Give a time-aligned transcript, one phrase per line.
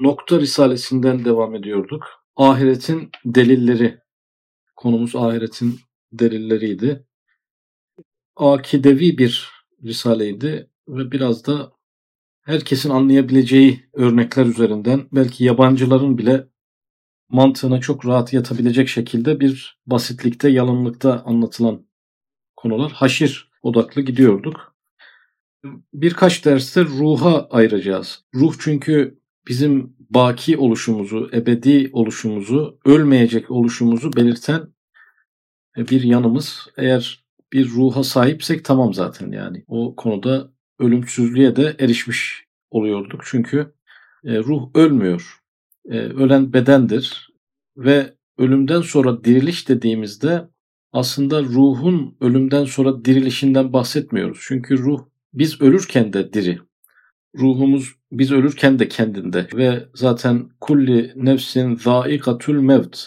[0.00, 2.04] Nokta Risalesinden devam ediyorduk.
[2.36, 3.98] Ahiretin delilleri.
[4.76, 5.80] Konumuz ahiretin
[6.12, 7.06] delilleriydi.
[8.36, 9.48] Akidevi bir
[9.84, 11.72] risaleydi ve biraz da
[12.42, 16.48] herkesin anlayabileceği örnekler üzerinden belki yabancıların bile
[17.28, 21.86] mantığına çok rahat yatabilecek şekilde bir basitlikte, yalınlıkta anlatılan
[22.56, 24.76] konular haşir odaklı gidiyorduk.
[25.94, 28.24] Birkaç derste ruha ayıracağız.
[28.34, 29.19] Ruh çünkü
[29.50, 34.62] bizim baki oluşumuzu, ebedi oluşumuzu, ölmeyecek oluşumuzu belirten
[35.76, 36.66] bir yanımız.
[36.76, 39.64] Eğer bir ruha sahipsek tamam zaten yani.
[39.68, 43.22] O konuda ölümsüzlüğe de erişmiş oluyorduk.
[43.24, 43.74] Çünkü
[44.24, 45.40] e, ruh ölmüyor.
[45.88, 47.30] E, ölen bedendir
[47.76, 50.48] ve ölümden sonra diriliş dediğimizde
[50.92, 54.38] aslında ruhun ölümden sonra dirilişinden bahsetmiyoruz.
[54.42, 55.04] Çünkü ruh
[55.34, 56.58] biz ölürken de diri.
[57.38, 62.98] Ruhumuz biz ölürken de kendinde ve zaten kulli nefsin zaikatul mevt.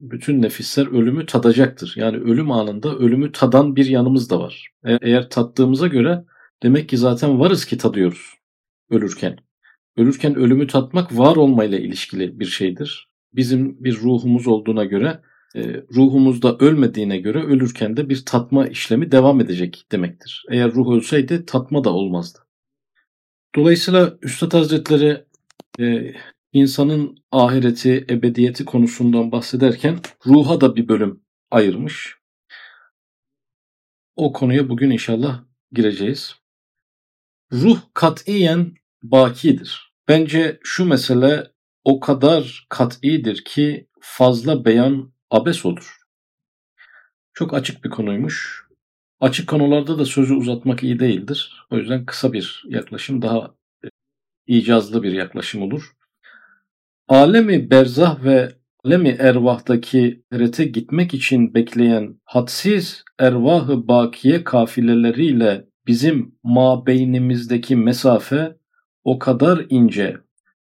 [0.00, 1.94] Bütün nefisler ölümü tadacaktır.
[1.96, 4.68] Yani ölüm anında ölümü tadan bir yanımız da var.
[4.84, 6.24] E, eğer tattığımıza göre
[6.62, 8.34] demek ki zaten varız ki tadıyoruz
[8.90, 9.36] ölürken.
[9.96, 13.08] Ölürken ölümü tatmak var olmayla ilişkili bir şeydir.
[13.32, 15.20] Bizim bir ruhumuz olduğuna göre
[15.56, 20.44] e, ruhumuzda ölmediğine göre ölürken de bir tatma işlemi devam edecek demektir.
[20.50, 22.47] Eğer ruh ölseydi tatma da olmazdı.
[23.56, 25.24] Dolayısıyla Üstad Hazretleri
[25.80, 26.14] e,
[26.52, 32.18] insanın ahireti, ebediyeti konusundan bahsederken ruha da bir bölüm ayırmış.
[34.16, 36.34] O konuya bugün inşallah gireceğiz.
[37.52, 39.92] Ruh katiyen bakidir.
[40.08, 41.52] Bence şu mesele
[41.84, 45.98] o kadar kat'idir ki fazla beyan abes olur.
[47.34, 48.67] Çok açık bir konuymuş.
[49.20, 51.66] Açık konularda da sözü uzatmak iyi değildir.
[51.70, 53.88] O yüzden kısa bir yaklaşım daha e,
[54.46, 55.92] icazlı bir yaklaşım olur.
[57.08, 58.52] Alemi berzah ve
[58.84, 68.56] alemi ervahtaki erete gitmek için bekleyen hadsiz ervahı bakiye kafileleriyle bizim mabeynimizdeki mesafe
[69.04, 70.16] o kadar ince,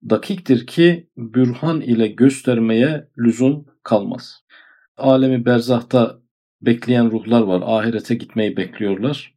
[0.10, 4.44] dakiktir ki bürhan ile göstermeye lüzum kalmaz.
[4.98, 6.21] Alemi berzahta
[6.62, 7.64] bekleyen ruhlar var.
[7.66, 9.34] Ahirete gitmeyi bekliyorlar.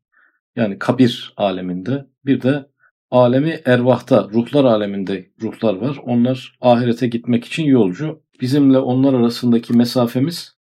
[0.56, 2.06] Yani kabir aleminde.
[2.26, 2.66] Bir de
[3.10, 5.96] alemi ervahta, ruhlar aleminde ruhlar var.
[6.04, 8.22] Onlar ahirete gitmek için yolcu.
[8.40, 10.54] Bizimle onlar arasındaki mesafemiz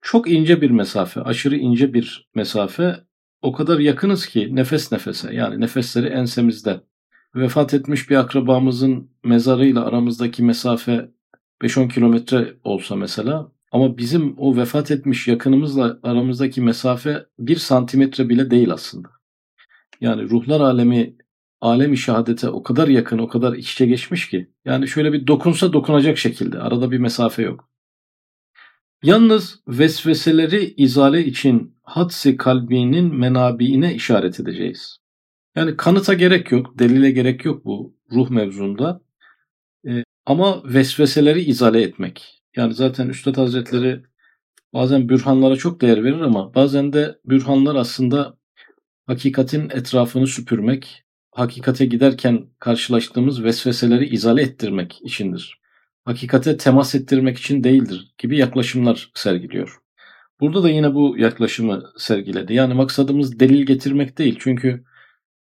[0.00, 2.96] çok ince bir mesafe, aşırı ince bir mesafe.
[3.42, 6.80] O kadar yakınız ki nefes nefese yani nefesleri ensemizde.
[7.34, 11.10] Vefat etmiş bir akrabamızın mezarıyla aramızdaki mesafe
[11.62, 18.50] 5-10 kilometre olsa mesela ama bizim o vefat etmiş yakınımızla aramızdaki mesafe bir santimetre bile
[18.50, 19.08] değil aslında.
[20.00, 21.16] Yani ruhlar alemi
[21.60, 24.50] alemi şehadete o kadar yakın, o kadar iç içe geçmiş ki.
[24.64, 26.58] Yani şöyle bir dokunsa dokunacak şekilde.
[26.58, 27.68] Arada bir mesafe yok.
[29.02, 34.98] Yalnız vesveseleri izale için hadsi kalbinin menabiine işaret edeceğiz.
[35.56, 39.00] Yani kanıta gerek yok, delile gerek yok bu ruh mevzunda.
[39.86, 42.37] E, ama vesveseleri izale etmek.
[42.58, 44.02] Yani zaten Üstad Hazretleri
[44.74, 48.38] bazen bürhanlara çok değer verir ama bazen de bürhanlar aslında
[49.06, 55.60] hakikatin etrafını süpürmek, hakikate giderken karşılaştığımız vesveseleri izale ettirmek içindir.
[56.04, 59.78] Hakikate temas ettirmek için değildir gibi yaklaşımlar sergiliyor.
[60.40, 62.54] Burada da yine bu yaklaşımı sergiledi.
[62.54, 64.36] Yani maksadımız delil getirmek değil.
[64.40, 64.84] Çünkü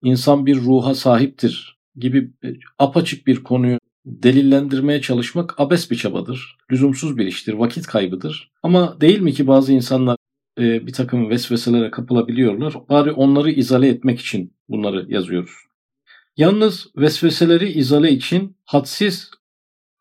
[0.04, 2.32] insan bir ruha sahiptir gibi
[2.80, 6.58] apaçık bir konuyu delillendirmeye çalışmak abes bir çabadır.
[6.72, 8.52] Lüzumsuz bir iştir, vakit kaybıdır.
[8.64, 10.18] Ama değil mi ki bazı insanlar
[10.60, 12.74] e, bir takım vesveselere kapılabiliyorlar.
[12.90, 15.54] Bari onları izale etmek için bunları yazıyoruz.
[16.38, 19.32] Yalnız vesveseleri izale için hadsiz,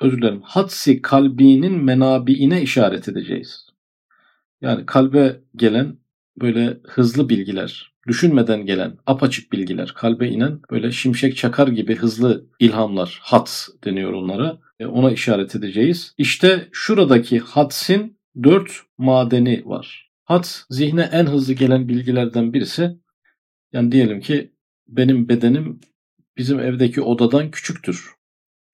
[0.00, 3.66] özür dilerim, hadsi kalbinin menabiine işaret edeceğiz.
[4.60, 5.98] Yani kalbe gelen
[6.40, 13.18] böyle hızlı bilgiler, düşünmeden gelen apaçık bilgiler, kalbe inen böyle şimşek çakar gibi hızlı ilhamlar,
[13.22, 14.58] hats deniyor onlara.
[14.80, 16.14] E, ona işaret edeceğiz.
[16.18, 20.10] İşte şuradaki hatsin dört madeni var.
[20.24, 22.96] Hat zihne en hızlı gelen bilgilerden birisi.
[23.72, 24.52] Yani diyelim ki
[24.88, 25.80] benim bedenim
[26.36, 28.10] bizim evdeki odadan küçüktür.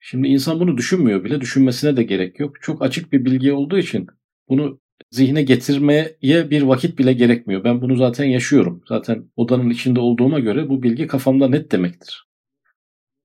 [0.00, 1.40] Şimdi insan bunu düşünmüyor bile.
[1.40, 2.62] Düşünmesine de gerek yok.
[2.62, 4.06] Çok açık bir bilgi olduğu için
[4.48, 7.64] bunu zihne getirmeye bir vakit bile gerekmiyor.
[7.64, 8.82] Ben bunu zaten yaşıyorum.
[8.88, 12.26] Zaten odanın içinde olduğuma göre bu bilgi kafamda net demektir.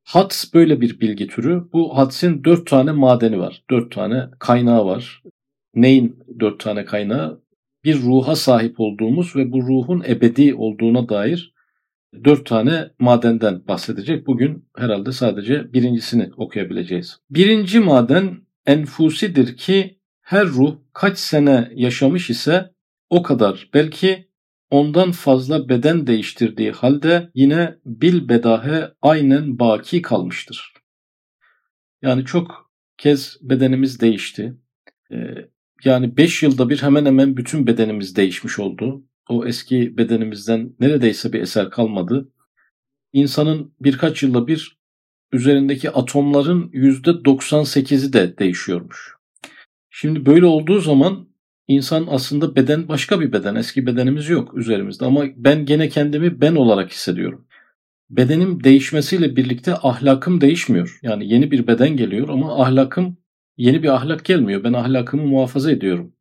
[0.03, 1.63] Hats böyle bir bilgi türü.
[1.73, 3.63] Bu hatsin dört tane madeni var.
[3.69, 5.23] Dört tane kaynağı var.
[5.75, 7.41] Neyin dört tane kaynağı?
[7.83, 11.53] Bir ruha sahip olduğumuz ve bu ruhun ebedi olduğuna dair
[12.23, 14.27] dört tane madenden bahsedecek.
[14.27, 17.19] Bugün herhalde sadece birincisini okuyabileceğiz.
[17.29, 20.00] Birinci maden enfusidir ki
[20.31, 22.73] her ruh kaç sene yaşamış ise
[23.09, 24.27] o kadar belki
[24.69, 30.73] ondan fazla beden değiştirdiği halde yine bil bedahe aynen baki kalmıştır.
[32.01, 34.57] Yani çok kez bedenimiz değişti.
[35.11, 35.17] Ee,
[35.83, 39.03] yani 5 yılda bir hemen hemen bütün bedenimiz değişmiş oldu.
[39.29, 42.31] O eski bedenimizden neredeyse bir eser kalmadı.
[43.13, 44.79] İnsanın birkaç yılda bir
[45.31, 49.20] üzerindeki atomların %98'i de değişiyormuş.
[49.93, 51.27] Şimdi böyle olduğu zaman
[51.67, 53.55] insan aslında beden başka bir beden.
[53.55, 57.47] Eski bedenimiz yok üzerimizde ama ben gene kendimi ben olarak hissediyorum.
[58.09, 60.99] Bedenim değişmesiyle birlikte ahlakım değişmiyor.
[61.01, 63.17] Yani yeni bir beden geliyor ama ahlakım
[63.57, 64.63] yeni bir ahlak gelmiyor.
[64.63, 66.13] Ben ahlakımı muhafaza ediyorum.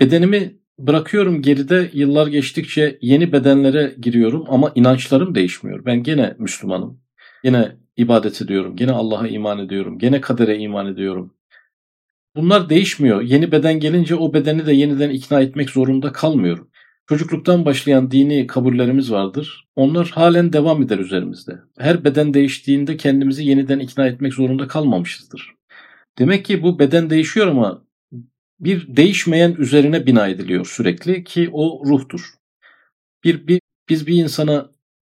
[0.00, 5.84] Bedenimi bırakıyorum geride yıllar geçtikçe yeni bedenlere giriyorum ama inançlarım değişmiyor.
[5.84, 7.00] Ben gene Müslümanım.
[7.44, 8.76] Gene ibadet ediyorum.
[8.76, 9.98] Gene Allah'a iman ediyorum.
[9.98, 11.34] Gene kadere iman ediyorum.
[12.36, 13.22] Bunlar değişmiyor.
[13.22, 16.70] Yeni beden gelince o bedeni de yeniden ikna etmek zorunda kalmıyorum.
[17.08, 19.68] Çocukluktan başlayan dini kabullerimiz vardır.
[19.76, 21.58] Onlar halen devam eder üzerimizde.
[21.78, 25.54] Her beden değiştiğinde kendimizi yeniden ikna etmek zorunda kalmamışızdır.
[26.18, 27.84] Demek ki bu beden değişiyor ama
[28.60, 32.34] bir değişmeyen üzerine bina ediliyor sürekli ki o ruhtur.
[33.24, 34.70] Bir, bir biz bir insana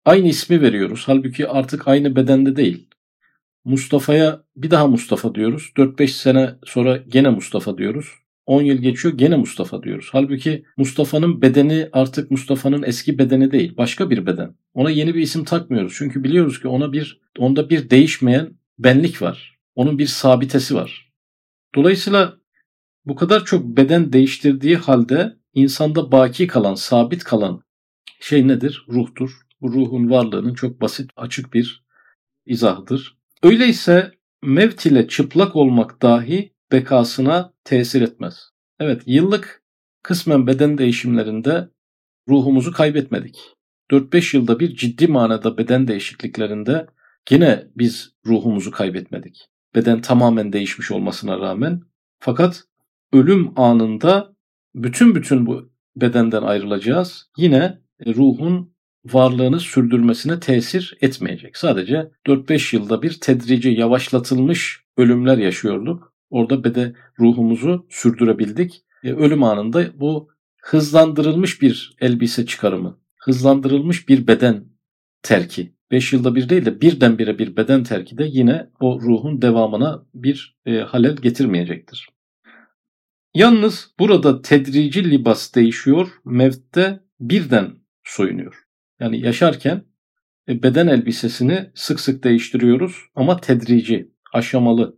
[0.04, 1.02] aynı ismi veriyoruz.
[1.06, 2.88] Halbuki artık aynı bedende değil.
[3.64, 5.72] Mustafa'ya bir daha Mustafa diyoruz.
[5.76, 8.06] 4-5 sene sonra gene Mustafa diyoruz.
[8.46, 10.08] 10 yıl geçiyor gene Mustafa diyoruz.
[10.12, 13.76] Halbuki Mustafa'nın bedeni artık Mustafa'nın eski bedeni değil.
[13.76, 14.54] Başka bir beden.
[14.74, 15.94] Ona yeni bir isim takmıyoruz.
[15.96, 19.58] Çünkü biliyoruz ki ona bir onda bir değişmeyen benlik var.
[19.74, 21.12] Onun bir sabitesi var.
[21.74, 22.36] Dolayısıyla
[23.04, 27.62] bu kadar çok beden değiştirdiği halde insanda baki kalan, sabit kalan
[28.20, 28.86] şey nedir?
[28.88, 29.30] Ruhtur.
[29.60, 31.84] Bu ruhun varlığının çok basit, açık bir
[32.46, 33.21] izahıdır.
[33.42, 34.12] Öyleyse
[34.42, 38.50] mevt ile çıplak olmak dahi bekasına tesir etmez.
[38.80, 39.62] Evet yıllık
[40.02, 41.68] kısmen beden değişimlerinde
[42.28, 43.38] ruhumuzu kaybetmedik.
[43.90, 46.86] 4-5 yılda bir ciddi manada beden değişikliklerinde
[47.30, 49.48] yine biz ruhumuzu kaybetmedik.
[49.74, 51.80] Beden tamamen değişmiş olmasına rağmen.
[52.18, 52.64] Fakat
[53.12, 54.36] ölüm anında
[54.74, 57.30] bütün bütün bu bedenden ayrılacağız.
[57.36, 58.74] Yine ruhun
[59.04, 61.56] varlığını sürdürmesine tesir etmeyecek.
[61.56, 66.14] Sadece 4-5 yılda bir tedrici yavaşlatılmış ölümler yaşıyorduk.
[66.30, 68.84] Orada bede ruhumuzu sürdürebildik.
[69.04, 70.28] E, ölüm anında bu
[70.62, 74.64] hızlandırılmış bir elbise çıkarımı, hızlandırılmış bir beden
[75.22, 75.74] terki.
[75.90, 80.56] 5 yılda bir değil de birdenbire bir beden terki de yine o ruhun devamına bir
[80.66, 82.08] e, halel getirmeyecektir.
[83.34, 88.61] Yalnız burada tedrici libas değişiyor, mevtte birden soyunuyor.
[89.02, 89.84] Yani yaşarken
[90.48, 94.96] e, beden elbisesini sık sık değiştiriyoruz ama tedrici, aşamalı,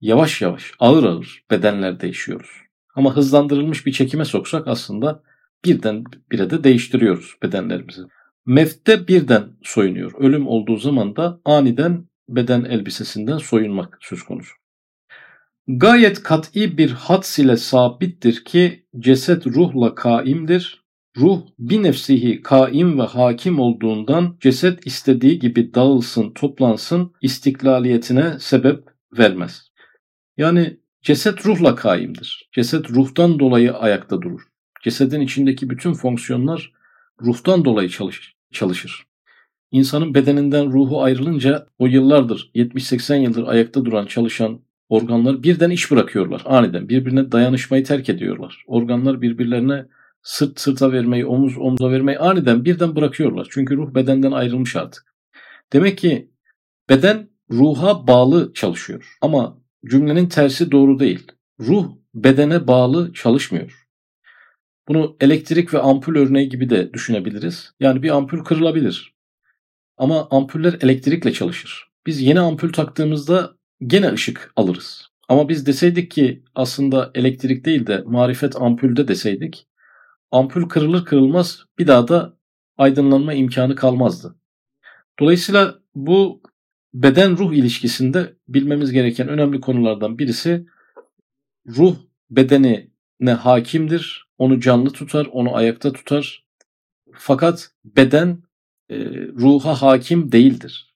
[0.00, 2.50] yavaş yavaş, ağır ağır bedenler değişiyoruz.
[2.94, 5.22] Ama hızlandırılmış bir çekime soksak aslında
[5.64, 8.02] birden bire de değiştiriyoruz bedenlerimizi.
[8.46, 10.12] Mefte birden soyunuyor.
[10.18, 14.54] Ölüm olduğu zaman da aniden beden elbisesinden soyunmak söz konusu.
[15.68, 20.81] Gayet kat'i bir hads ile sabittir ki ceset ruhla kaimdir,
[21.16, 28.84] Ruh bir nefsihi kaim ve hakim olduğundan ceset istediği gibi dağılsın, toplansın istiklaliyetine sebep
[29.18, 29.68] vermez.
[30.36, 32.48] Yani ceset ruhla kaimdir.
[32.52, 34.40] Ceset ruhtan dolayı ayakta durur.
[34.82, 36.72] Cesedin içindeki bütün fonksiyonlar
[37.22, 39.06] ruhtan dolayı çalış, çalışır.
[39.70, 46.42] İnsanın bedeninden ruhu ayrılınca o yıllardır 70-80 yıldır ayakta duran çalışan organlar birden iş bırakıyorlar
[46.44, 46.88] aniden.
[46.88, 48.64] Birbirine dayanışmayı terk ediyorlar.
[48.66, 49.86] Organlar birbirlerine
[50.22, 53.48] sırt sırta vermeyi, omuz omuza vermeyi aniden birden bırakıyorlar.
[53.50, 55.14] Çünkü ruh bedenden ayrılmış artık.
[55.72, 56.30] Demek ki
[56.88, 59.16] beden ruha bağlı çalışıyor.
[59.20, 59.58] Ama
[59.90, 61.32] cümlenin tersi doğru değil.
[61.60, 63.86] Ruh bedene bağlı çalışmıyor.
[64.88, 67.72] Bunu elektrik ve ampul örneği gibi de düşünebiliriz.
[67.80, 69.14] Yani bir ampul kırılabilir.
[69.96, 71.88] Ama ampuller elektrikle çalışır.
[72.06, 75.08] Biz yeni ampul taktığımızda gene ışık alırız.
[75.28, 79.66] Ama biz deseydik ki aslında elektrik değil de marifet ampulde deseydik
[80.32, 82.36] ampul kırılır kırılmaz bir daha da
[82.78, 84.36] aydınlanma imkanı kalmazdı.
[85.20, 86.42] Dolayısıyla bu
[86.94, 90.66] beden ruh ilişkisinde bilmemiz gereken önemli konulardan birisi
[91.66, 91.96] ruh
[92.30, 94.28] bedenine hakimdir.
[94.38, 96.44] Onu canlı tutar, onu ayakta tutar.
[97.12, 98.42] Fakat beden
[98.90, 98.96] e,
[99.26, 100.94] ruha hakim değildir.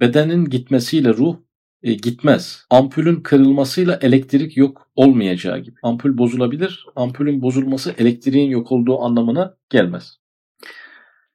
[0.00, 1.36] Bedenin gitmesiyle ruh
[1.82, 2.64] e, gitmez.
[2.70, 5.76] Ampulün kırılmasıyla elektrik yok olmayacağı gibi.
[5.82, 6.86] Ampul bozulabilir.
[6.96, 10.18] Ampulün bozulması elektriğin yok olduğu anlamına gelmez.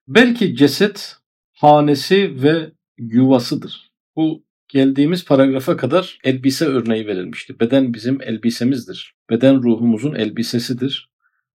[0.08, 1.16] Belki ceset
[1.54, 3.92] hanesi ve yuvasıdır.
[4.16, 7.60] Bu geldiğimiz paragrafa kadar elbise örneği verilmişti.
[7.60, 9.14] Beden bizim elbisemizdir.
[9.30, 11.10] Beden ruhumuzun elbisesidir.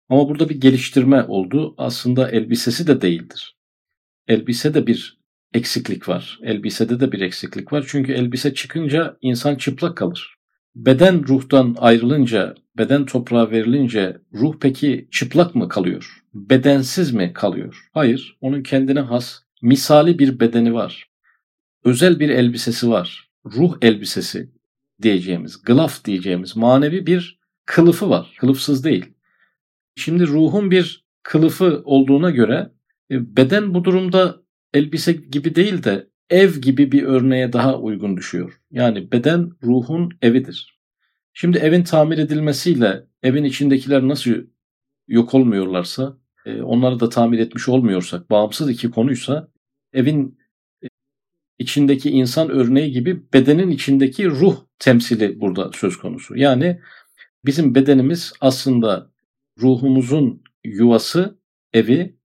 [0.09, 1.75] Ama burada bir geliştirme oldu.
[1.77, 3.55] Aslında elbisesi de değildir.
[4.27, 5.18] Elbise de bir
[5.53, 6.39] eksiklik var.
[6.43, 7.85] Elbisede de bir eksiklik var.
[7.87, 10.35] Çünkü elbise çıkınca insan çıplak kalır.
[10.75, 16.23] Beden ruhtan ayrılınca, beden toprağa verilince ruh peki çıplak mı kalıyor?
[16.33, 17.89] Bedensiz mi kalıyor?
[17.93, 18.37] Hayır.
[18.41, 21.09] Onun kendine has misali bir bedeni var.
[21.83, 23.29] Özel bir elbisesi var.
[23.45, 24.49] Ruh elbisesi
[25.01, 28.35] diyeceğimiz, glaf diyeceğimiz manevi bir kılıfı var.
[28.39, 29.05] Kılıfsız değil.
[29.95, 32.71] Şimdi ruhun bir kılıfı olduğuna göre
[33.11, 34.38] e, beden bu durumda
[34.73, 38.61] elbise gibi değil de ev gibi bir örneğe daha uygun düşüyor.
[38.71, 40.79] Yani beden ruhun evidir.
[41.33, 44.31] Şimdi evin tamir edilmesiyle evin içindekiler nasıl
[45.07, 49.51] yok olmuyorlarsa, e, onları da tamir etmiş olmuyorsak, bağımsız iki konuysa
[49.93, 50.37] evin
[50.83, 50.87] e,
[51.59, 56.37] içindeki insan örneği gibi bedenin içindeki ruh temsili burada söz konusu.
[56.37, 56.79] Yani
[57.45, 59.11] bizim bedenimiz aslında
[59.61, 61.39] ruhumuzun yuvası,
[61.73, 62.18] evi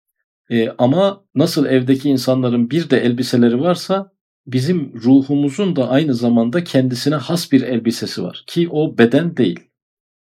[0.50, 4.12] e, ama nasıl evdeki insanların bir de elbiseleri varsa
[4.46, 9.60] bizim ruhumuzun da aynı zamanda kendisine has bir elbisesi var ki o beden değil.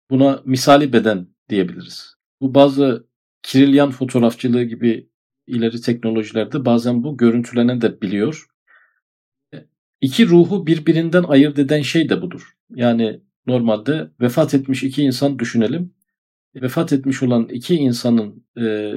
[0.10, 2.16] Buna misali beden diyebiliriz.
[2.42, 3.08] Bu bazı
[3.44, 5.10] Kirilyan fotoğrafçılığı gibi
[5.48, 8.48] ileri teknolojilerde bazen bu görüntülene de biliyor.
[10.02, 12.54] İki ruhu birbirinden ayırt eden şey de budur.
[12.76, 15.94] Yani normalde vefat etmiş iki insan düşünelim.
[16.56, 18.94] Vefat etmiş olan iki insanın e,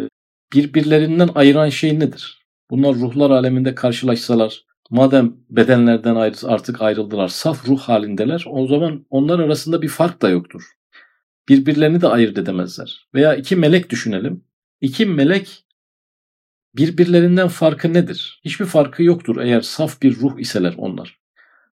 [0.52, 2.46] birbirlerinden ayıran şey nedir?
[2.70, 9.38] Bunlar ruhlar aleminde karşılaşsalar, madem bedenlerden ayrı, artık ayrıldılar, saf ruh halindeler, o zaman onlar
[9.38, 10.62] arasında bir fark da yoktur.
[11.48, 13.08] Birbirlerini de ayırt edemezler.
[13.14, 14.44] Veya iki melek düşünelim.
[14.80, 15.64] İki melek
[16.76, 18.40] birbirlerinden farkı nedir?
[18.44, 21.20] Hiçbir farkı yoktur eğer saf bir ruh iseler onlar.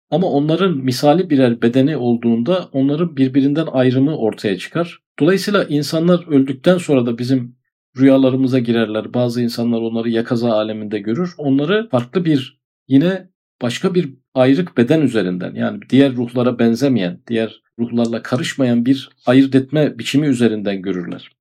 [0.09, 4.99] Ama onların misali birer bedeni olduğunda onların birbirinden ayrımı ortaya çıkar.
[5.19, 7.55] Dolayısıyla insanlar öldükten sonra da bizim
[7.97, 9.13] rüyalarımıza girerler.
[9.13, 11.33] Bazı insanlar onları yakaza aleminde görür.
[11.37, 13.29] Onları farklı bir yine
[13.61, 19.99] başka bir ayrık beden üzerinden yani diğer ruhlara benzemeyen, diğer ruhlarla karışmayan bir ayırt etme
[19.99, 21.31] biçimi üzerinden görürler.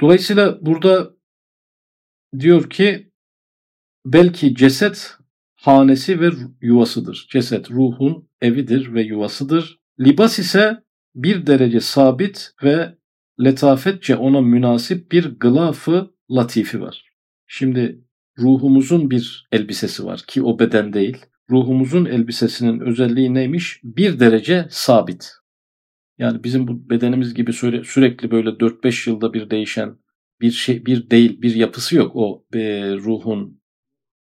[0.00, 1.10] Dolayısıyla burada
[2.38, 3.10] diyor ki
[4.06, 5.16] belki ceset
[5.56, 7.26] hanesi ve yuvasıdır.
[7.30, 9.78] Ceset ruhun evidir ve yuvasıdır.
[10.00, 10.82] Libas ise
[11.14, 12.96] bir derece sabit ve
[13.44, 17.04] letafetçe ona münasip bir gılafı latifi var.
[17.46, 18.04] Şimdi
[18.38, 21.16] ruhumuzun bir elbisesi var ki o beden değil.
[21.50, 23.80] Ruhumuzun elbisesinin özelliği neymiş?
[23.84, 25.30] Bir derece sabit.
[26.18, 27.52] Yani bizim bu bedenimiz gibi
[27.84, 29.96] sürekli böyle 4-5 yılda bir değişen
[30.40, 33.60] bir şey bir değil bir yapısı yok o e, ruhun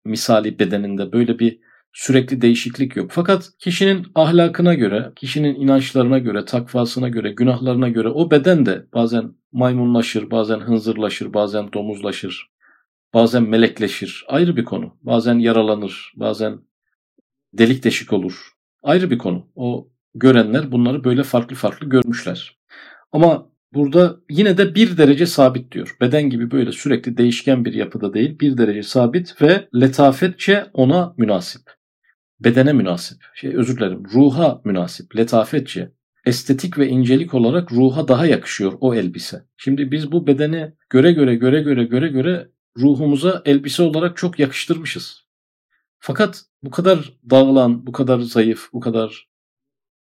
[0.05, 1.59] misali bedeninde böyle bir
[1.93, 3.11] sürekli değişiklik yok.
[3.13, 9.31] Fakat kişinin ahlakına göre, kişinin inançlarına göre, takvasına göre, günahlarına göre o beden de bazen
[9.51, 12.49] maymunlaşır, bazen hınzırlaşır, bazen domuzlaşır,
[13.13, 14.25] bazen melekleşir.
[14.27, 14.97] Ayrı bir konu.
[15.01, 16.59] Bazen yaralanır, bazen
[17.53, 18.49] delik deşik olur.
[18.83, 19.47] Ayrı bir konu.
[19.55, 22.57] O görenler bunları böyle farklı farklı görmüşler.
[23.11, 25.97] Ama burada yine de bir derece sabit diyor.
[26.01, 28.39] Beden gibi böyle sürekli değişken bir yapıda değil.
[28.39, 31.78] Bir derece sabit ve letafetçe ona münasip
[32.39, 35.91] bedene münasip, şey özür dilerim, ruha münasip, letafetçe,
[36.25, 39.45] estetik ve incelik olarak ruha daha yakışıyor o elbise.
[39.57, 45.23] Şimdi biz bu bedeni göre göre göre göre göre göre ruhumuza elbise olarak çok yakıştırmışız.
[45.99, 49.29] Fakat bu kadar dağılan, bu kadar zayıf, bu kadar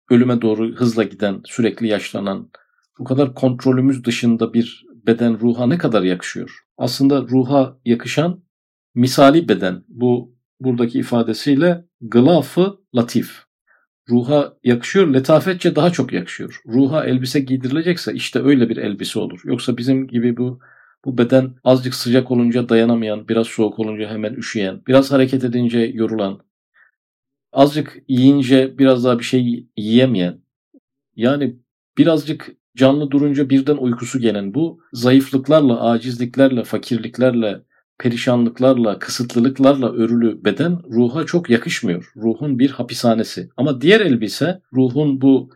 [0.09, 2.49] ölüme doğru hızla giden, sürekli yaşlanan,
[2.99, 6.65] bu kadar kontrolümüz dışında bir beden ruha ne kadar yakışıyor?
[6.77, 8.43] Aslında ruha yakışan
[8.95, 9.83] misali beden.
[9.87, 13.47] Bu buradaki ifadesiyle gılafı latif.
[14.09, 16.61] Ruha yakışıyor, letafetçe daha çok yakışıyor.
[16.67, 19.41] Ruha elbise giydirilecekse işte öyle bir elbise olur.
[19.43, 20.59] Yoksa bizim gibi bu
[21.05, 26.39] bu beden azıcık sıcak olunca dayanamayan, biraz soğuk olunca hemen üşüyen, biraz hareket edince yorulan,
[27.53, 30.41] azıcık yiyince biraz daha bir şey yiyemeyen,
[31.15, 31.55] yani
[31.97, 37.61] birazcık canlı durunca birden uykusu gelen bu zayıflıklarla, acizliklerle, fakirliklerle,
[37.99, 42.11] perişanlıklarla, kısıtlılıklarla örülü beden ruha çok yakışmıyor.
[42.15, 43.49] Ruhun bir hapishanesi.
[43.57, 45.49] Ama diğer elbise ruhun bu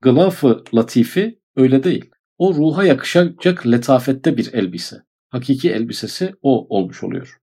[0.00, 2.10] gılafı latifi öyle değil.
[2.38, 4.96] O ruha yakışacak letafette bir elbise.
[5.28, 7.40] Hakiki elbisesi o olmuş oluyor.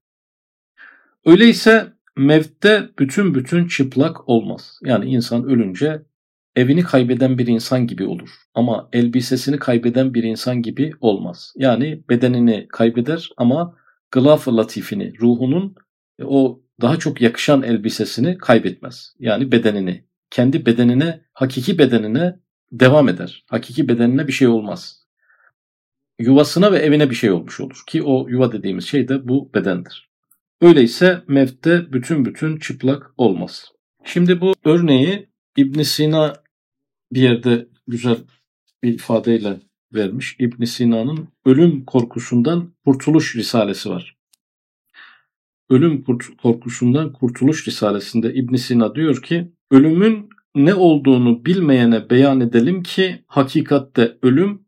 [1.24, 4.78] Öyleyse mevtte bütün bütün çıplak olmaz.
[4.84, 6.02] Yani insan ölünce
[6.56, 8.30] evini kaybeden bir insan gibi olur.
[8.54, 11.52] Ama elbisesini kaybeden bir insan gibi olmaz.
[11.56, 13.76] Yani bedenini kaybeder ama
[14.12, 15.74] gılaf latifini, ruhunun
[16.18, 19.14] e, o daha çok yakışan elbisesini kaybetmez.
[19.18, 22.40] Yani bedenini, kendi bedenine, hakiki bedenine
[22.72, 23.44] devam eder.
[23.46, 25.02] Hakiki bedenine bir şey olmaz.
[26.18, 30.10] Yuvasına ve evine bir şey olmuş olur ki o yuva dediğimiz şey de bu bedendir.
[30.60, 33.72] Öyleyse mevtte bütün bütün çıplak olmaz.
[34.04, 36.32] Şimdi bu örneği İbn Sina
[37.12, 38.16] bir yerde güzel
[38.82, 39.60] bir ifadeyle
[39.94, 40.36] vermiş.
[40.38, 44.16] İbn Sina'nın ölüm korkusundan kurtuluş risalesi var.
[45.70, 46.04] Ölüm
[46.42, 54.18] korkusundan kurtuluş risalesinde İbn Sina diyor ki ölümün ne olduğunu bilmeyene beyan edelim ki hakikatte
[54.22, 54.66] ölüm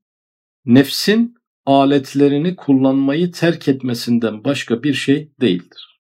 [0.65, 1.35] nefsin
[1.67, 6.01] aletlerini kullanmayı terk etmesinden başka bir şey değildir.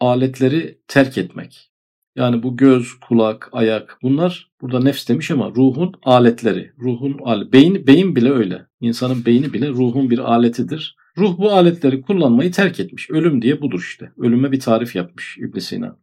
[0.00, 1.71] Aletleri terk etmek.
[2.16, 6.72] Yani bu göz, kulak, ayak bunlar burada nefs demiş ama ruhun aletleri.
[6.78, 8.66] Ruhun al beyin beyin bile öyle.
[8.80, 10.96] İnsanın beyni bile ruhun bir aletidir.
[11.18, 13.10] Ruh bu aletleri kullanmayı terk etmiş.
[13.10, 14.12] Ölüm diye budur işte.
[14.18, 15.98] Ölüme bir tarif yapmış İbn Sina.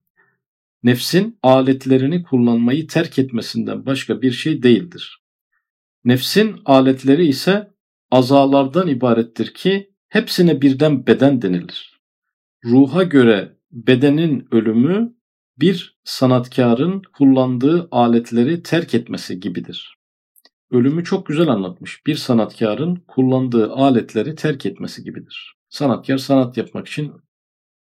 [0.84, 5.24] Nefsin aletlerini kullanmayı terk etmesinden başka bir şey değildir.
[6.04, 7.74] Nefsin aletleri ise
[8.12, 12.00] azalardan ibarettir ki hepsine birden beden denilir.
[12.66, 15.14] Ruha göre bedenin ölümü
[15.62, 19.96] bir sanatkarın kullandığı aletleri terk etmesi gibidir.
[20.72, 22.06] Ölümü çok güzel anlatmış.
[22.06, 25.56] Bir sanatkarın kullandığı aletleri terk etmesi gibidir.
[25.70, 27.12] Sanatkar sanat yapmak için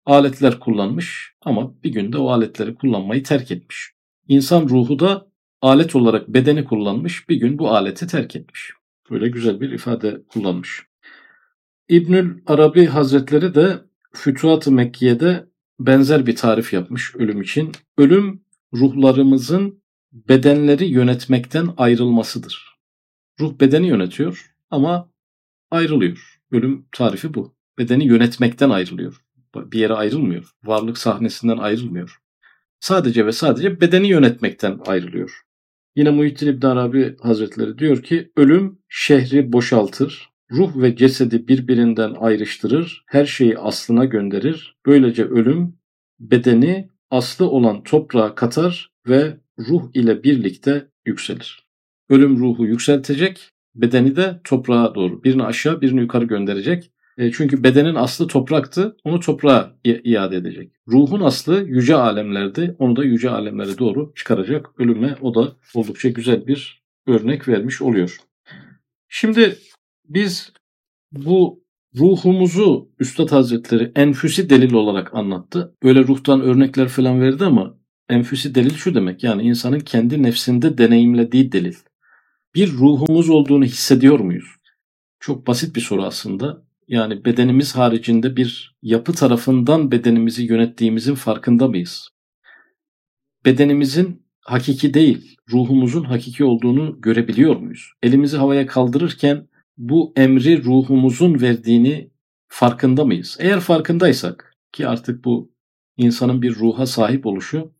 [0.06, 3.90] aletler kullanmış ama bir günde o aletleri kullanmayı terk etmiş.
[4.28, 5.28] İnsan ruhu da
[5.62, 8.72] alet olarak bedeni kullanmış, bir gün bu aleti terk etmiş.
[9.10, 10.82] Böyle güzel bir ifade kullanmış.
[11.88, 13.78] İbnül Arabi Hazretleri de
[14.12, 15.46] Fütuhat-ı Mekke'de
[15.80, 17.72] benzer bir tarif yapmış ölüm için.
[17.98, 18.42] Ölüm
[18.74, 19.82] ruhlarımızın
[20.12, 22.78] bedenleri yönetmekten ayrılmasıdır.
[23.40, 25.10] Ruh bedeni yönetiyor ama
[25.70, 26.40] ayrılıyor.
[26.52, 27.54] Ölüm tarifi bu.
[27.78, 29.22] Bedeni yönetmekten ayrılıyor.
[29.54, 30.50] Bir yere ayrılmıyor.
[30.64, 32.18] Varlık sahnesinden ayrılmıyor.
[32.80, 35.42] Sadece ve sadece bedeni yönetmekten ayrılıyor.
[35.96, 43.04] Yine Muhittin İbn Arabi Hazretleri diyor ki ölüm şehri boşaltır, ruh ve cesedi birbirinden ayrıştırır,
[43.06, 44.76] her şeyi aslına gönderir.
[44.86, 45.76] Böylece ölüm
[46.20, 51.68] bedeni aslı olan toprağa katar ve ruh ile birlikte yükselir.
[52.08, 56.90] Ölüm ruhu yükseltecek, bedeni de toprağa doğru birini aşağı birini yukarı gönderecek.
[57.18, 60.72] E, çünkü bedenin aslı topraktı, onu toprağa iade edecek.
[60.88, 64.70] Ruhun aslı yüce alemlerdi, onu da yüce alemlere doğru çıkaracak.
[64.78, 68.18] Ölüme o da oldukça güzel bir örnek vermiş oluyor.
[69.08, 69.56] Şimdi
[70.08, 70.52] biz
[71.12, 71.64] bu
[71.98, 75.74] ruhumuzu Üstad Hazretleri enfüsi delil olarak anlattı.
[75.82, 81.52] Böyle ruhtan örnekler falan verdi ama enfüsi delil şu demek yani insanın kendi nefsinde deneyimlediği
[81.52, 81.74] delil.
[82.54, 84.48] Bir ruhumuz olduğunu hissediyor muyuz?
[85.20, 86.62] Çok basit bir soru aslında.
[86.88, 92.08] Yani bedenimiz haricinde bir yapı tarafından bedenimizi yönettiğimizin farkında mıyız?
[93.44, 97.92] Bedenimizin hakiki değil, ruhumuzun hakiki olduğunu görebiliyor muyuz?
[98.02, 102.10] Elimizi havaya kaldırırken bu emri ruhumuzun verdiğini
[102.48, 103.36] farkında mıyız?
[103.40, 105.52] Eğer farkındaysak ki artık bu
[105.96, 107.72] insanın bir ruha sahip oluşu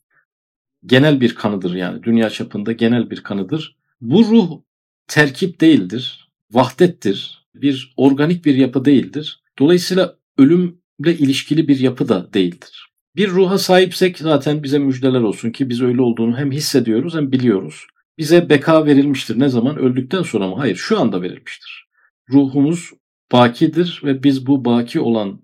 [0.87, 3.77] genel bir kanıdır yani dünya çapında genel bir kanıdır.
[4.01, 4.61] Bu ruh
[5.09, 9.43] terkip değildir, vahdettir, bir organik bir yapı değildir.
[9.59, 12.89] Dolayısıyla ölümle ilişkili bir yapı da değildir.
[13.17, 17.87] Bir ruha sahipsek zaten bize müjdeler olsun ki biz öyle olduğunu hem hissediyoruz hem biliyoruz.
[18.19, 19.39] Bize beka verilmiştir.
[19.39, 19.77] Ne zaman?
[19.77, 20.55] Öldükten sonra mı?
[20.57, 21.88] Hayır, şu anda verilmiştir
[22.33, 22.91] ruhumuz
[23.33, 25.41] bakidir ve biz bu baki olan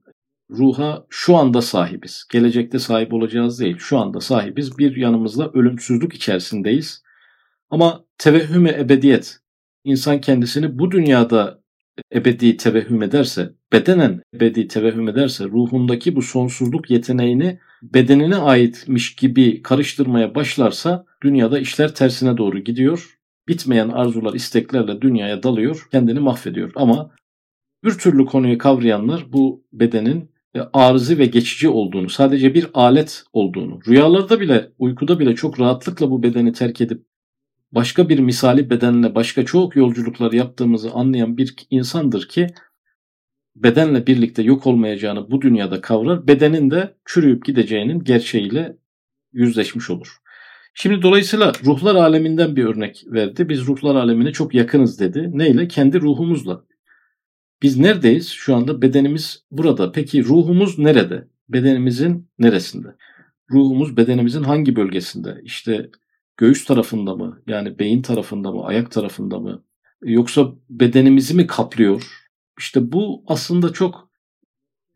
[0.50, 2.26] ruha şu anda sahibiz.
[2.32, 3.76] Gelecekte sahip olacağız değil.
[3.78, 4.78] Şu anda sahibiz.
[4.78, 7.02] Bir yanımızda ölümsüzlük içerisindeyiz.
[7.70, 9.38] Ama tevehhüme ebediyet.
[9.84, 11.64] İnsan kendisini bu dünyada
[12.14, 20.34] ebedi tevehhüm ederse, bedenen ebedi tevehhüm ederse, ruhundaki bu sonsuzluk yeteneğini bedenine aitmiş gibi karıştırmaya
[20.34, 23.13] başlarsa dünyada işler tersine doğru gidiyor
[23.48, 26.72] bitmeyen arzular, isteklerle dünyaya dalıyor, kendini mahvediyor.
[26.74, 27.10] Ama
[27.84, 33.80] bir türlü konuyu kavrayanlar bu bedenin e, arızi ve geçici olduğunu, sadece bir alet olduğunu,
[33.88, 37.06] rüyalarda bile, uykuda bile çok rahatlıkla bu bedeni terk edip
[37.72, 42.46] başka bir misali bedenle başka çok yolculuklar yaptığımızı anlayan bir insandır ki
[43.56, 48.76] bedenle birlikte yok olmayacağını bu dünyada kavrar, bedenin de çürüyüp gideceğinin gerçeğiyle
[49.32, 50.16] yüzleşmiş olur.
[50.74, 53.48] Şimdi dolayısıyla ruhlar aleminden bir örnek verdi.
[53.48, 55.30] Biz ruhlar alemine çok yakınız dedi.
[55.32, 55.68] Neyle?
[55.68, 56.64] Kendi ruhumuzla.
[57.62, 58.28] Biz neredeyiz?
[58.28, 59.92] Şu anda bedenimiz burada.
[59.92, 61.28] Peki ruhumuz nerede?
[61.48, 62.88] Bedenimizin neresinde?
[63.50, 65.40] Ruhumuz bedenimizin hangi bölgesinde?
[65.44, 65.90] İşte
[66.36, 67.42] göğüs tarafında mı?
[67.46, 68.64] Yani beyin tarafında mı?
[68.64, 69.62] Ayak tarafında mı?
[70.02, 72.24] Yoksa bedenimizi mi kaplıyor?
[72.58, 74.10] İşte bu aslında çok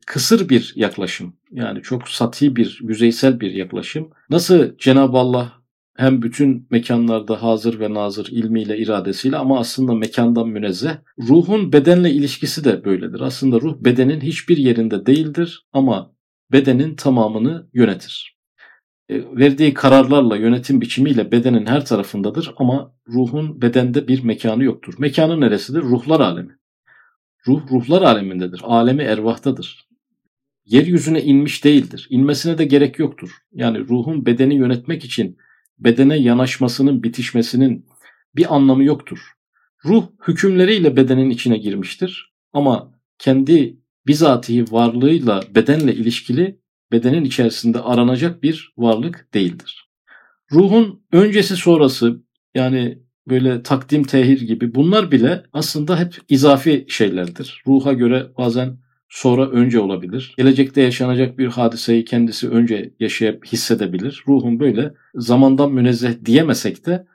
[0.07, 1.37] kısır bir yaklaşım.
[1.51, 4.11] Yani çok sati bir, yüzeysel bir yaklaşım.
[4.31, 5.58] Nasıl Cenab-ı Allah
[5.99, 10.97] hem bütün mekanlarda hazır ve nazır ilmiyle, iradesiyle ama aslında mekandan münezzeh.
[11.19, 13.21] Ruhun bedenle ilişkisi de böyledir.
[13.21, 16.13] Aslında ruh bedenin hiçbir yerinde değildir ama
[16.53, 18.39] bedenin tamamını yönetir.
[19.09, 24.95] E, verdiği kararlarla, yönetim biçimiyle bedenin her tarafındadır ama ruhun bedende bir mekanı yoktur.
[24.99, 25.83] Mekanı neresidir?
[25.83, 26.59] Ruhlar alemi.
[27.47, 28.61] Ruh, ruhlar alemindedir.
[28.65, 29.89] Alemi ervahtadır.
[30.65, 32.07] Yeryüzüne inmiş değildir.
[32.11, 33.31] İnmesine de gerek yoktur.
[33.53, 35.37] Yani ruhun bedeni yönetmek için
[35.79, 37.87] bedene yanaşmasının, bitişmesinin
[38.37, 39.19] bir anlamı yoktur.
[39.85, 46.61] Ruh hükümleriyle bedenin içine girmiştir ama kendi bizatihi varlığıyla bedenle ilişkili
[46.93, 49.89] bedenin içerisinde aranacak bir varlık değildir.
[50.53, 52.23] Ruhun öncesi sonrası
[52.55, 57.63] yani böyle takdim tehir gibi bunlar bile aslında hep izafi şeylerdir.
[57.67, 58.79] Ruha göre bazen
[59.09, 60.35] sonra önce olabilir.
[60.37, 64.25] Gelecekte yaşanacak bir hadiseyi kendisi önce yaşayıp hissedebilir.
[64.29, 67.07] Ruhun böyle zamandan münezzeh diyemesek de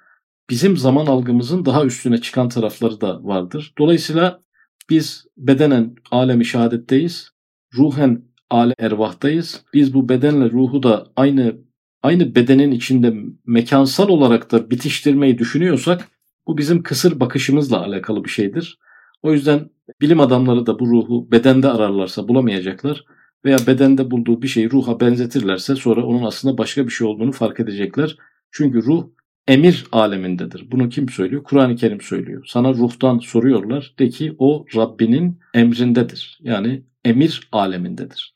[0.49, 3.73] bizim zaman algımızın daha üstüne çıkan tarafları da vardır.
[3.77, 4.41] Dolayısıyla
[4.89, 7.29] biz bedenen alemi şehadetteyiz.
[7.77, 9.65] Ruhen ale ervahtayız.
[9.73, 11.55] Biz bu bedenle ruhu da aynı
[12.03, 13.13] aynı bedenin içinde
[13.45, 16.07] mekansal olarak da bitiştirmeyi düşünüyorsak
[16.47, 18.79] bu bizim kısır bakışımızla alakalı bir şeydir.
[19.23, 19.69] O yüzden
[20.01, 23.05] bilim adamları da bu ruhu bedende ararlarsa bulamayacaklar
[23.45, 27.59] veya bedende bulduğu bir şeyi ruha benzetirlerse sonra onun aslında başka bir şey olduğunu fark
[27.59, 28.17] edecekler.
[28.51, 29.07] Çünkü ruh
[29.47, 30.71] emir alemindedir.
[30.71, 31.43] Bunu kim söylüyor?
[31.43, 32.45] Kur'an-ı Kerim söylüyor.
[32.47, 33.93] Sana ruhtan soruyorlar.
[33.99, 36.39] De ki o Rabbinin emrindedir.
[36.41, 38.35] Yani emir alemindedir.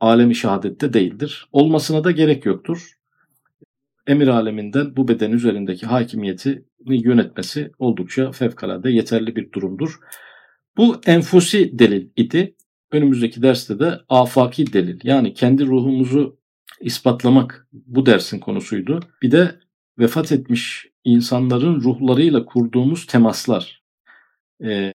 [0.00, 1.48] Alemi şehadette değildir.
[1.52, 2.93] Olmasına da gerek yoktur.
[4.06, 9.98] Emir aleminden bu beden üzerindeki hakimiyeti yönetmesi oldukça fevkalade yeterli bir durumdur.
[10.76, 12.56] Bu enfusi delil idi.
[12.92, 16.38] Önümüzdeki derste de afaki delil yani kendi ruhumuzu
[16.80, 19.00] ispatlamak bu dersin konusuydu.
[19.22, 19.60] Bir de
[19.98, 23.82] vefat etmiş insanların ruhlarıyla kurduğumuz temaslar.
[24.64, 24.92] Ee,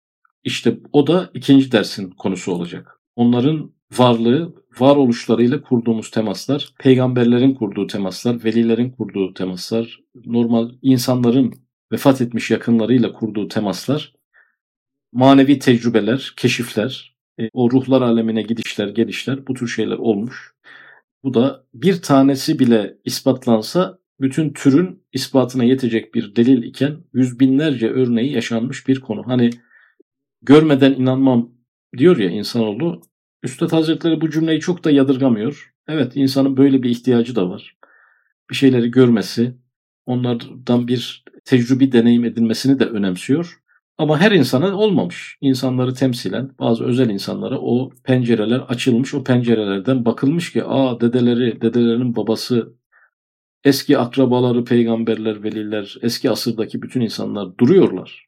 [0.44, 3.00] işte o da ikinci dersin konusu olacak.
[3.16, 11.54] Onların varlığı, varoluşlarıyla kurduğumuz temaslar, peygamberlerin kurduğu temaslar, velilerin kurduğu temaslar, normal insanların
[11.92, 14.14] vefat etmiş yakınlarıyla kurduğu temaslar,
[15.12, 20.56] manevi tecrübeler, keşifler, e, o ruhlar alemine gidişler, gelişler bu tür şeyler olmuş.
[21.24, 27.90] Bu da bir tanesi bile ispatlansa bütün türün ispatına yetecek bir delil iken yüz binlerce
[27.90, 29.24] örneği yaşanmış bir konu.
[29.28, 29.50] Hani
[30.42, 31.52] görmeden inanmam
[31.98, 33.02] diyor ya insanoğlu.
[33.46, 35.74] Üstad Hazretleri bu cümleyi çok da yadırgamıyor.
[35.88, 37.78] Evet insanın böyle bir ihtiyacı da var.
[38.50, 39.56] Bir şeyleri görmesi,
[40.06, 43.60] onlardan bir tecrübi deneyim edilmesini de önemsiyor.
[43.98, 45.38] Ama her insana olmamış.
[45.42, 49.14] İnsanları temsilen bazı özel insanlara o pencereler açılmış.
[49.14, 52.74] O pencerelerden bakılmış ki aa dedeleri, dedelerinin babası,
[53.64, 58.26] eski akrabaları, peygamberler, veliler, eski asırdaki bütün insanlar duruyorlar.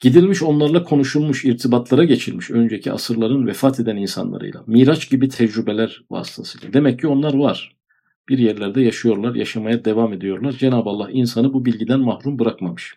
[0.00, 4.64] Gidilmiş onlarla konuşulmuş, irtibatlara geçilmiş önceki asırların vefat eden insanlarıyla.
[4.66, 6.72] Miraç gibi tecrübeler vasıtasıyla.
[6.72, 7.76] Demek ki onlar var.
[8.28, 10.52] Bir yerlerde yaşıyorlar, yaşamaya devam ediyorlar.
[10.52, 12.94] Cenab-ı Allah insanı bu bilgiden mahrum bırakmamış.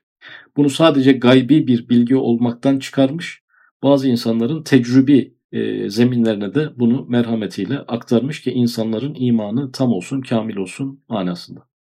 [0.57, 3.43] Bunu sadece gaybi bir bilgi olmaktan çıkarmış.
[3.83, 10.55] Bazı insanların tecrübi e, zeminlerine de bunu merhametiyle aktarmış ki insanların imanı tam olsun, kamil
[10.55, 11.72] olsun manasında.